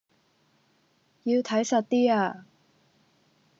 [1.25, 2.45] 要睇實啲呀